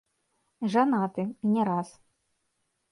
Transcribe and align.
Жанаты, 0.75 1.27
і 1.47 1.53
не 1.59 1.63
раз. 1.71 1.95